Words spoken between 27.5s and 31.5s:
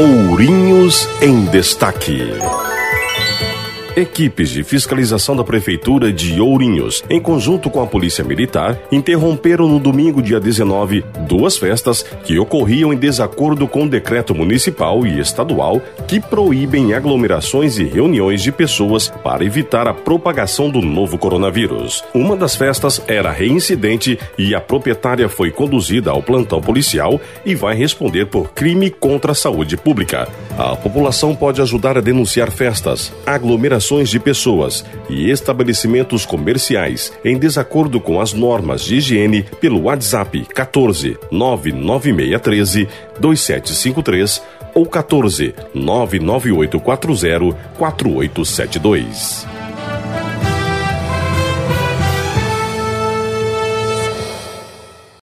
vai responder por crime contra a saúde pública. A população